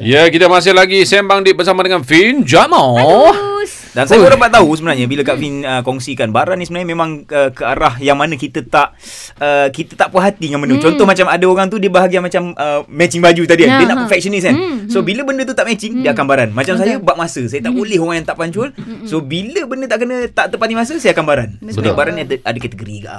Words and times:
Ya, 0.00 0.24
kita 0.32 0.48
masih 0.48 0.72
lagi 0.72 1.04
sembang 1.04 1.44
di 1.44 1.52
bersama 1.52 1.84
dengan 1.84 2.00
Fin 2.00 2.44
Jamo. 2.44 2.96
Terus. 2.96 3.79
Dan 3.90 4.04
saya 4.04 4.18
baru 4.18 4.32
dapat 4.32 4.50
tahu 4.52 4.70
sebenarnya 4.72 5.04
bila 5.04 5.22
Kak 5.22 5.36
Fin 5.36 5.60
uh, 5.60 5.80
kongsikan 5.80 6.30
Baran 6.30 6.56
ni 6.56 6.64
sebenarnya 6.64 6.88
memang 6.88 7.10
uh, 7.24 7.50
ke 7.50 7.62
arah 7.64 7.98
yang 7.98 8.14
mana 8.14 8.34
kita 8.34 8.62
tak 8.62 8.94
uh, 9.36 9.66
kita 9.68 9.94
tak 9.94 10.08
puas 10.08 10.22
hati 10.22 10.46
dengan 10.46 10.58
benda. 10.58 10.74
Hmm. 10.74 10.84
Contoh 10.84 11.02
macam 11.04 11.26
ada 11.26 11.42
orang 11.42 11.66
tu 11.66 11.76
dia 11.76 11.88
bahagian 11.88 12.20
macam 12.20 12.54
uh, 12.54 12.86
matching 12.86 13.18
baju 13.18 13.42
tadi 13.44 13.64
kan. 13.64 13.70
Dia 13.72 13.78
Ya, 13.80 13.88
nak 13.88 13.96
ha. 13.96 14.02
perfectionist 14.04 14.44
kan. 14.44 14.54
Hmm, 14.54 14.86
So 14.86 15.00
bila 15.00 15.22
benda 15.22 15.42
tu 15.42 15.52
tak 15.52 15.64
matching 15.64 16.00
dia 16.00 16.12
akan 16.12 16.24
baran. 16.24 16.48
Macam 16.50 16.74
Betul. 16.74 16.86
saya 16.86 16.96
bab 17.00 17.16
masa. 17.16 17.42
Saya 17.44 17.60
tak 17.60 17.72
boleh 17.72 17.96
orang 17.96 18.16
yang 18.16 18.26
tak 18.26 18.36
pancul. 18.36 18.68
So 19.04 19.18
bila 19.20 19.60
benda 19.64 19.86
tak 19.86 19.98
kena 20.00 20.16
tak 20.28 20.46
tepati 20.50 20.74
masa 20.74 20.94
saya 20.96 21.10
akan 21.10 21.24
baran. 21.24 21.50
So 21.68 21.80
Betul. 21.80 21.94
baran 21.94 22.14
ni 22.14 22.22
ada, 22.22 22.36
ada 22.40 22.58
kategori 22.58 22.96
ke. 23.00 23.10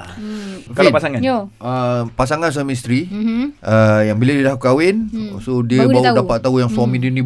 Kalau 0.72 0.88
Fin. 0.88 0.94
pasangan. 0.94 1.20
Yo. 1.20 1.36
Uh, 1.58 2.08
pasangan 2.12 2.48
suami 2.48 2.72
isteri 2.72 3.04
Mhm. 3.04 3.60
uh, 3.60 4.00
yang 4.04 4.16
bila 4.16 4.32
dia 4.32 4.44
dah 4.46 4.56
kahwin 4.56 5.10
so 5.38 5.60
dia 5.60 5.82
Baru 5.82 5.90
baru, 5.90 5.96
dia 5.98 6.08
tahu. 6.08 6.18
dapat 6.22 6.38
tahu 6.40 6.56
yang 6.58 6.70
suami 6.70 6.96
dia 6.96 7.10
ni 7.10 7.22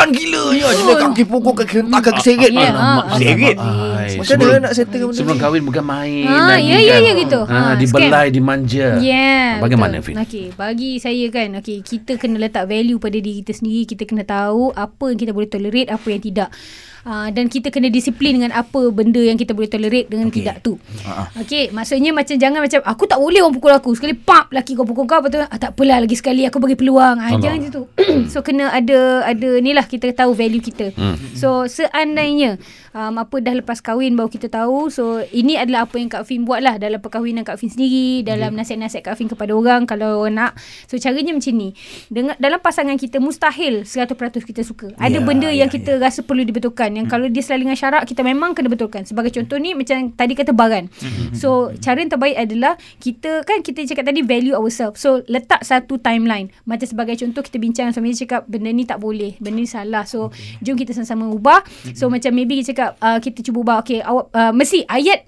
baran 0.00 0.16
gila 0.16 0.44
ya 0.56 0.68
dia 0.72 0.94
kaki 0.96 1.22
pukul 1.28 1.52
kaki 1.52 1.74
hentak 1.84 2.00
kaki 2.08 2.20
seret 2.24 2.50
Alamak. 2.50 3.04
ha. 3.04 3.16
Serit. 3.20 3.56
Ai, 3.60 4.16
macam 4.16 4.24
sebelum, 4.24 4.48
mana 4.50 4.64
nak 4.64 4.72
settle 4.72 5.04
benda 5.04 5.18
sebelum 5.20 5.36
ni 5.36 5.42
kahwin 5.44 5.62
bukan 5.62 5.84
main 5.84 6.24
Ha, 6.24 6.56
lagi 6.56 6.64
ya, 6.64 6.78
ya, 6.80 6.88
kan. 6.90 7.00
ya, 7.04 7.12
gitu. 7.20 7.40
Ha, 7.44 7.58
Ha, 7.60 7.72
dibelai, 7.76 8.26
dimanja. 8.32 8.88
Yeah. 8.98 9.60
Bagaimana. 9.60 10.00
Fin? 10.00 10.16
Okey, 10.16 10.56
bagi 10.56 10.96
saya 10.96 11.26
kan, 11.28 11.60
okey, 11.60 11.84
kita 11.84 12.16
kena 12.16 12.40
letak 12.40 12.64
value 12.64 12.96
pada 12.96 13.14
diri 13.14 13.44
kita 13.44 13.52
sendiri. 13.52 13.84
Kita 13.84 14.08
kena 14.08 14.24
tahu 14.24 14.72
apa 14.72 15.04
yang 15.06 15.18
kita 15.20 15.36
boleh 15.36 15.46
tolerate, 15.46 15.92
apa 15.92 16.06
yang 16.08 16.22
tidak. 16.22 16.48
Uh, 17.00 17.32
dan 17.32 17.48
kita 17.48 17.72
kena 17.72 17.88
disiplin 17.88 18.36
dengan 18.36 18.52
apa 18.52 18.92
benda 18.92 19.18
yang 19.18 19.40
kita 19.40 19.56
boleh 19.56 19.72
tolerate 19.72 20.08
dengan 20.12 20.28
okay. 20.28 20.44
Tidak 20.44 20.56
tu. 20.60 20.76
Ha-ha. 21.06 21.32
Okey, 21.40 21.72
maksudnya 21.72 22.12
macam 22.12 22.36
jangan 22.36 22.60
macam 22.60 22.80
aku 22.84 23.04
tak 23.08 23.16
boleh 23.16 23.40
orang 23.40 23.56
pukul 23.56 23.72
aku. 23.72 23.90
Sekali 23.96 24.12
pap 24.12 24.52
laki 24.52 24.76
kau 24.76 24.84
pukul 24.84 25.08
kau 25.08 25.24
betul. 25.24 25.44
Ah, 25.48 25.56
tak 25.56 25.72
apalah 25.76 26.04
lagi 26.04 26.16
sekali 26.16 26.44
aku 26.44 26.60
bagi 26.60 26.76
peluang. 26.76 27.16
Ah, 27.16 27.36
jangan 27.40 27.56
macam 27.60 27.72
tu. 27.72 27.84
so 28.32 28.44
kena 28.44 28.68
ada 28.68 29.24
ada 29.24 29.48
ni 29.62 29.72
lah 29.72 29.88
kita 29.88 30.12
tahu 30.12 30.36
value 30.36 30.60
kita. 30.60 30.92
Hmm. 30.92 31.16
So 31.36 31.64
seandainya 31.68 32.60
um, 32.92 33.16
apa 33.16 33.36
dah 33.40 33.54
lepas 33.56 33.80
kahwin 33.80 34.18
baru 34.18 34.28
kita 34.30 34.50
tahu. 34.50 34.90
So 34.92 35.22
ini 35.30 35.56
adalah 35.56 35.86
apa 35.88 35.96
yang 35.96 36.10
Kak 36.10 36.26
Fin 36.26 36.44
buat 36.44 36.60
lah 36.60 36.76
dalam 36.76 36.98
perkahwinan 37.00 37.46
Kak 37.46 37.56
Fin 37.60 37.70
sendiri, 37.70 38.26
dalam 38.26 38.54
nasihat-nasihat 38.54 39.04
Kak 39.08 39.16
Fin 39.16 39.28
kepada 39.30 39.54
orang 39.54 39.86
kalau 39.86 40.24
orang 40.24 40.36
nak. 40.36 40.52
So 40.90 40.98
caranya 40.98 41.34
macam 41.34 41.54
ni. 41.54 41.72
Dengan 42.10 42.34
dalam 42.36 42.58
pasangan 42.60 42.96
kita 42.98 43.22
mustahil 43.22 43.86
100% 43.86 44.14
kita 44.44 44.62
suka. 44.66 44.92
Ada 44.98 45.20
Ya, 45.20 45.26
benda 45.28 45.48
ya, 45.52 45.64
yang 45.64 45.70
kita 45.70 46.00
rasa 46.00 46.24
perlu 46.24 46.48
dibetulkan. 46.48 46.89
Yang 46.96 47.06
kalau 47.12 47.26
dia 47.30 47.42
selalu 47.44 47.70
dengan 47.70 47.78
syarat 47.78 48.02
kita 48.06 48.22
memang 48.26 48.54
kena 48.56 48.68
betulkan. 48.72 49.02
Sebagai 49.06 49.30
contoh 49.34 49.56
ni 49.60 49.74
macam 49.74 50.10
tadi 50.14 50.32
kata 50.34 50.52
baran. 50.54 50.90
So 51.36 51.74
cara 51.78 52.02
yang 52.02 52.10
terbaik 52.10 52.36
adalah 52.36 52.74
kita 52.98 53.44
kan 53.46 53.62
kita 53.62 53.86
cakap 53.86 54.10
tadi 54.10 54.24
value 54.24 54.56
ourselves. 54.56 55.00
So 55.00 55.22
letak 55.30 55.62
satu 55.62 56.00
timeline. 56.00 56.50
Macam 56.66 56.86
sebagai 56.86 57.14
contoh 57.20 57.44
kita 57.44 57.56
bincang 57.60 57.94
suami 57.94 58.12
dia 58.12 58.26
cakap 58.26 58.50
benda 58.50 58.70
ni 58.72 58.84
tak 58.88 58.98
boleh, 58.98 59.36
benda 59.38 59.62
ni 59.62 59.68
salah. 59.68 60.02
So 60.08 60.34
jom 60.64 60.74
kita 60.74 60.96
sama-sama 60.96 61.30
ubah. 61.30 61.60
So 61.94 62.10
macam 62.10 62.34
maybe 62.34 62.60
kita 62.60 62.74
cakap 62.74 62.90
uh, 62.98 63.18
kita 63.22 63.44
cuba 63.46 63.58
ubah. 63.62 63.76
Okay 63.86 64.00
awak 64.02 64.32
uh, 64.34 64.52
mesti 64.52 64.82
ayat 64.88 65.24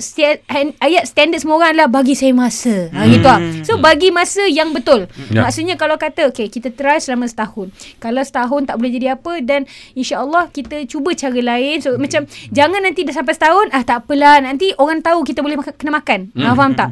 ayat 0.81 1.03
standard 1.07 1.41
semua 1.41 1.63
orang 1.63 1.71
adalah 1.77 1.89
bagi 1.93 2.15
saya 2.19 2.33
masa. 2.35 2.91
Ha, 2.91 3.07
gitu 3.07 3.27
lah. 3.27 3.41
So 3.63 3.79
bagi 3.79 4.11
masa 4.11 4.45
yang 4.49 4.75
betul. 4.75 5.07
Ya. 5.31 5.47
Maksudnya 5.47 5.79
kalau 5.79 6.01
kata 6.01 6.33
okay 6.33 6.49
kita 6.51 6.73
try 6.75 6.99
selama 6.99 7.29
setahun. 7.29 7.71
Kalau 8.01 8.23
setahun 8.25 8.67
tak 8.67 8.77
boleh 8.81 8.93
jadi 8.93 9.15
apa 9.15 9.39
dan 9.45 9.69
insya-Allah 9.95 10.49
kita 10.51 10.83
cuba 10.89 11.15
cara 11.15 11.39
lain. 11.39 11.52
So 11.83 11.99
macam 11.99 12.25
jangan 12.55 12.81
nanti 12.81 13.03
dah 13.03 13.15
sampai 13.17 13.35
setahun 13.35 13.67
ah 13.75 13.83
tak 13.83 14.07
apalah 14.07 14.41
nanti 14.41 14.71
orang 14.79 15.03
tahu 15.03 15.27
kita 15.27 15.43
boleh 15.43 15.59
makan, 15.59 15.75
kena 15.77 15.93
makan. 15.93 16.21
Hmm. 16.33 16.45
Ah, 16.47 16.55
faham 16.55 16.73
tak? 16.77 16.91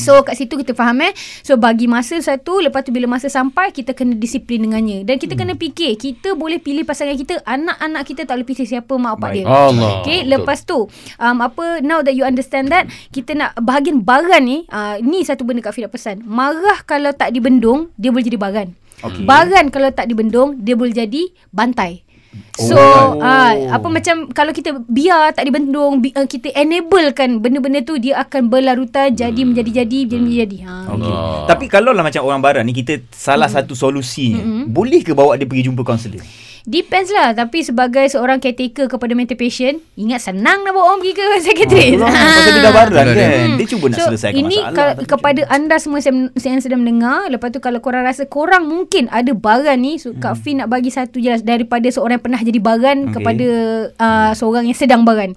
So 0.00 0.22
kat 0.26 0.34
situ 0.38 0.58
kita 0.58 0.74
faham 0.74 0.98
eh. 1.04 1.12
So 1.46 1.54
bagi 1.54 1.86
masa 1.86 2.18
satu 2.18 2.58
lepas 2.58 2.82
tu 2.82 2.90
bila 2.90 3.06
masa 3.06 3.30
sampai 3.30 3.70
kita 3.70 3.94
kena 3.94 4.18
disiplin 4.18 4.62
dengannya. 4.64 5.06
Dan 5.06 5.18
kita 5.18 5.34
kena 5.34 5.54
fikir 5.54 5.94
kita 5.98 6.34
boleh 6.34 6.58
pilih 6.58 6.82
pasangan 6.86 7.14
kita 7.14 7.42
anak-anak 7.46 8.02
kita 8.06 8.26
tak 8.26 8.38
boleh 8.40 8.46
pilih 8.46 8.66
siapa 8.66 8.94
mak 8.96 9.18
bapak 9.18 9.30
dia. 9.34 9.44
Allah. 9.46 10.02
Okay, 10.02 10.26
lepas 10.26 10.62
tu 10.66 10.86
um, 11.20 11.36
apa 11.42 11.82
now 11.82 12.02
that 12.02 12.14
you 12.14 12.26
understand 12.26 12.70
that 12.70 12.86
kita 13.10 13.34
nak 13.34 13.56
bahagian 13.58 14.04
baran 14.04 14.46
ni 14.46 14.68
uh, 14.70 15.00
ni 15.00 15.24
satu 15.24 15.42
benda 15.42 15.64
Kak 15.64 15.74
Fida 15.74 15.88
pesan. 15.90 16.22
Marah 16.24 16.84
kalau 16.84 17.10
tak 17.16 17.34
dibendung 17.34 17.90
dia 17.98 18.12
boleh 18.12 18.26
jadi 18.26 18.38
baran. 18.38 18.68
Okey. 19.04 19.26
Baran 19.26 19.68
kalau 19.68 19.90
tak 19.90 20.06
dibendung 20.08 20.62
dia 20.62 20.78
boleh 20.78 20.94
jadi 20.94 21.28
bantai. 21.50 22.03
So 22.54 22.78
Oh. 22.78 23.18
ah 23.18 23.50
apa 23.74 23.86
macam 23.90 24.30
kalau 24.30 24.54
kita 24.54 24.78
biar 24.86 25.34
tak 25.34 25.50
dibendung 25.50 25.98
bi, 25.98 26.14
uh, 26.14 26.22
kita 26.22 26.54
enablekan 26.54 27.42
benda-benda 27.42 27.82
tu 27.82 27.98
dia 27.98 28.22
akan 28.22 28.46
berlarutan 28.46 29.10
jadi 29.10 29.40
menjadi-jadi 29.42 29.98
jadi 30.06 30.22
menjadi. 30.22 30.56
Ha. 30.66 30.74
Okey. 30.94 31.10
Allah. 31.10 31.50
Tapi 31.50 31.64
kalau 31.66 31.90
lah 31.90 32.06
macam 32.06 32.22
orang 32.22 32.40
baran 32.42 32.62
ni 32.66 32.74
kita 32.74 33.02
salah 33.10 33.50
satu 33.50 33.74
solusinya. 33.74 34.70
Boleh 34.70 35.02
ke 35.02 35.10
bawa 35.12 35.34
dia 35.34 35.46
pergi 35.50 35.66
jumpa 35.66 35.82
kaunselor? 35.82 36.22
Depends 36.64 37.12
lah. 37.12 37.36
Tapi 37.36 37.60
sebagai 37.60 38.08
seorang 38.08 38.40
caretaker 38.40 38.88
Kepada 38.88 39.12
mental 39.12 39.36
patient 39.36 39.84
Ingat 39.94 40.24
senang 40.24 40.64
nak 40.64 40.72
bawa 40.72 40.84
orang 40.88 40.98
pergi 40.98 41.12
ke 41.12 41.24
psychiatrist 41.42 42.00
Ah, 42.00 42.08
Pasal 42.08 42.50
dia 42.50 42.62
dah 42.62 42.72
baran 42.72 43.06
kan. 43.06 43.48
Dia 43.54 43.66
cuba 43.68 43.84
nak 43.86 43.98
so, 43.98 44.04
selesaikan 44.06 44.38
ini 44.38 44.56
masalah. 44.58 44.72
ka- 44.72 44.94
tapi 44.94 45.04
kepada 45.04 45.40
anda 45.50 45.76
semua 45.76 46.00
yang, 46.00 46.32
yang 46.32 46.64
sedang 46.64 46.80
mendengar 46.80 47.28
Lepas 47.28 47.52
tu 47.52 47.60
kalau 47.60 47.78
korang 47.78 48.00
rasa 48.02 48.24
Korang 48.24 48.64
mungkin 48.64 49.12
ada 49.12 49.28
baran 49.30 49.76
ni 49.78 49.96
so, 49.96 50.16
Kak 50.16 50.36
Fin 50.36 50.56
nak 50.56 50.72
bagi 50.72 50.88
satu 50.88 51.20
je 51.20 51.28
lah, 51.28 51.38
Daripada 51.38 51.84
seorang 51.86 52.16
yang 52.16 52.24
pernah 52.24 52.40
jadi 52.40 52.56
baran 52.58 52.98
Okey. 53.02 53.12
Kepada 53.12 53.46
uh, 53.94 54.32
seorang 54.32 54.64
yang 54.64 54.74
sedang 54.74 55.04
baran. 55.04 55.36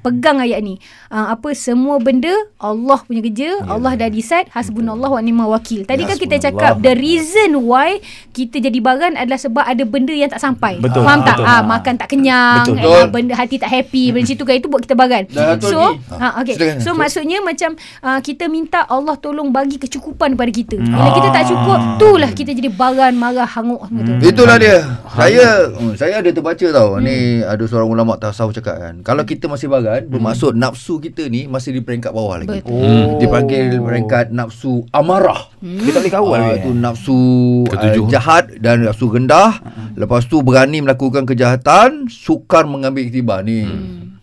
Pegang 0.00 0.38
ayat 0.38 0.58
ni. 0.60 0.82
Uh, 1.08 1.30
Apa 1.30 1.52
semua 1.52 1.98
benda 1.98 2.34
Allah 2.56 2.98
punya 3.00 3.22
kerja 3.22 3.62
Allah 3.64 3.94
dah 3.94 4.08
decide 4.08 4.50
Hasbunallah 4.50 5.08
wa 5.08 5.20
ni'mal 5.20 5.46
wakil. 5.48 5.82
Tadi 5.82 6.02
kan 6.02 6.18
kita 6.18 6.42
cakap 6.42 6.78
The 6.80 6.92
reason 6.92 7.62
why 7.62 8.02
Kita 8.30 8.58
jadi 8.58 8.78
baran 8.78 9.14
adalah 9.14 9.38
sebab 9.38 9.62
Ada 9.62 9.84
benda 9.84 10.10
yang 10.10 10.26
tak 10.26 10.40
sampai 10.40 10.54
Betul, 10.80 11.02
Faham 11.02 11.20
tak? 11.22 11.36
betul. 11.38 11.46
Ah, 11.46 11.62
makan 11.62 11.94
tak 11.96 12.08
kenyang 12.08 12.64
Betul. 12.64 12.76
eh, 12.78 12.96
ah, 12.96 13.06
Benda 13.06 13.34
hati 13.34 13.56
tak 13.56 13.70
happy 13.70 14.04
Benda 14.10 14.26
situ 14.26 14.42
kan 14.42 14.54
Itu 14.56 14.68
buat 14.68 14.82
kita 14.82 14.94
Dah 14.96 15.54
atur 15.54 15.70
So 15.70 15.80
ha, 16.16 16.40
okay. 16.40 16.54
Silakan. 16.56 16.76
So 16.80 16.90
maksudnya 16.92 17.38
macam 17.40 17.74
uh, 18.02 18.18
Kita 18.20 18.46
minta 18.46 18.84
Allah 18.86 19.14
tolong 19.16 19.50
bagi 19.50 19.76
kecukupan 19.76 20.34
kepada 20.34 20.52
kita 20.52 20.76
Bila 20.78 21.10
kita 21.12 21.28
tak 21.30 21.44
cukup 21.48 21.78
Itulah 21.96 22.30
kita 22.32 22.50
jadi 22.52 22.68
baran 22.68 23.14
Marah 23.16 23.48
hanguk 23.48 23.82
gitu. 23.88 24.12
Itulah 24.22 24.56
dia. 24.60 24.76
Saya 25.16 25.70
hmm, 25.72 25.94
saya 25.96 26.20
ada 26.20 26.30
terbaca 26.30 26.66
tau. 26.68 27.00
Ni 27.00 27.40
ada 27.40 27.62
seorang 27.64 27.88
ulama 27.88 28.20
tasawuf 28.20 28.52
cakap 28.52 28.76
kan. 28.76 28.94
Kalau 29.00 29.22
kita 29.24 29.48
masih 29.48 29.66
baran, 29.66 30.04
bermaksud 30.06 30.52
nafsu 30.54 31.00
kita 31.00 31.26
ni 31.26 31.48
masih 31.48 31.72
di 31.72 31.80
peringkat 31.80 32.12
bawah 32.12 32.42
lagi. 32.42 32.60
Betul. 32.60 32.76
Hmm. 32.76 33.18
Dipanggil 33.18 33.80
peringkat 33.80 34.30
nafsu 34.30 34.84
amarah. 34.92 35.48
Dia 35.58 35.90
tak 35.90 36.00
boleh 36.04 36.14
kawal 36.14 36.38
Ah, 36.38 36.52
dia. 36.52 36.62
tu 36.62 36.70
nafsu 36.72 37.20
Ketujuh. 37.66 38.04
uh, 38.06 38.10
jahat 38.12 38.44
dan 38.60 38.86
nafsu 38.86 39.06
rendah. 39.08 39.58
Lepas 39.96 40.28
tu 40.28 40.44
berani 40.46 40.78
melakukan 40.78 41.26
kejahatan, 41.26 42.06
sukar 42.06 42.70
mengambil 42.70 43.02
iktibar 43.02 43.42
ni. 43.42 43.66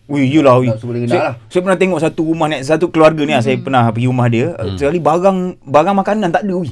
Ui, 0.08 0.24
yelah. 0.24 0.56
Ui. 0.56 0.72
Saya, 1.08 1.36
lah. 1.36 1.36
saya 1.52 1.62
pernah 1.64 1.80
tengok 1.80 2.00
satu 2.00 2.22
rumah 2.32 2.48
ni, 2.48 2.64
satu 2.64 2.88
keluarga 2.88 3.28
ni 3.28 3.36
hmm. 3.36 3.44
saya 3.44 3.60
pernah 3.60 3.92
pergi 3.92 4.08
rumah 4.08 4.28
dia. 4.32 4.56
Hmm. 4.56 4.80
Sekali 4.80 5.04
barang 5.04 5.68
barang 5.68 5.96
makanan 6.00 6.32
tak 6.32 6.48
ada. 6.48 6.54
Ui. 6.56 6.72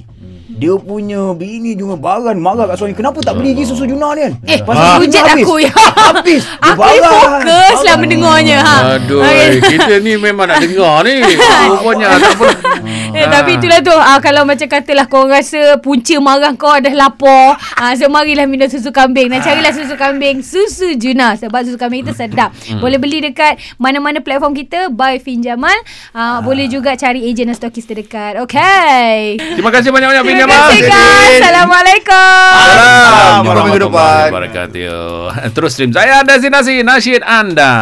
Dia 0.51 0.75
punya 0.75 1.31
bini 1.31 1.73
juga 1.73 1.95
baran 1.95 2.35
marah 2.38 2.67
kat 2.67 2.75
suami. 2.75 2.91
Kenapa 2.91 3.23
tak 3.23 3.39
beli 3.39 3.56
lagi 3.56 3.63
susu 3.63 3.88
Juna 3.88 4.12
ni 4.12 4.22
kan? 4.22 4.34
Eh, 4.44 4.59
Pasal 4.59 5.00
hujat 5.00 5.00
duitnya 5.00 5.22
habis. 5.23 5.45
aku 5.45 5.56
ya. 5.57 5.72
Habis. 5.72 6.41
Dia 6.62 6.72
Aku 6.72 6.81
ni 6.84 7.00
fokus 7.01 7.79
lah 7.81 7.95
mendengarnya 7.95 8.57
ha. 8.59 8.75
Aduh, 8.95 9.22
Okay. 9.22 9.63
kita 9.63 9.95
ni 10.01 10.17
memang 10.17 10.45
nak 10.45 10.59
dengar 10.59 11.01
ni. 11.01 11.23
Rupanya 11.72 12.17
tak 12.17 12.31
apa. 12.35 12.47
Eh, 13.12 13.28
tapi 13.28 13.59
itulah 13.59 13.84
tu 13.84 13.91
ah, 13.91 14.23
Kalau 14.23 14.47
macam 14.47 14.63
katalah 14.63 15.03
Kau 15.03 15.28
rasa 15.28 15.75
Punca 15.84 16.16
marah 16.23 16.56
kau 16.56 16.79
dah 16.79 16.95
lapar 16.95 17.59
ah, 17.75 17.91
So 17.91 18.07
marilah 18.07 18.47
minum 18.47 18.72
susu 18.72 18.88
kambing 18.88 19.28
Dan 19.28 19.44
carilah 19.44 19.75
susu 19.75 20.00
kambing 20.00 20.39
Susu 20.39 20.95
Juna 20.95 21.35
Sebab 21.35 21.68
susu 21.68 21.75
kambing 21.75 22.07
itu 22.07 22.16
sedap 22.16 22.56
Boleh 22.79 22.95
beli 22.95 23.19
dekat 23.19 23.59
Mana-mana 23.75 24.23
platform 24.23 24.56
kita 24.56 24.88
By 24.88 25.19
Fin 25.19 25.44
Jamal 25.44 25.75
ah, 26.16 26.39
Boleh 26.39 26.72
juga 26.72 26.95
cari 26.95 27.28
Ejen 27.28 27.51
dan 27.51 27.59
stokis 27.59 27.83
terdekat 27.83 28.39
Okay 28.47 29.35
Terima 29.59 29.75
kasih 29.75 29.91
banyak-banyak 29.91 30.41
Terima 30.41 30.74
kasih 30.74 30.81
guys 30.90 31.38
Assalamualaikum 31.38 32.53
Salam. 32.57 33.41
Warahmatullahi 33.46 34.30
wabarakatuh. 34.33 35.54
Terus 35.54 35.71
stream 35.77 35.94
saya 35.94 36.25
destinasi 36.25 36.81
nasyid 36.81 37.21
anda. 37.21 37.74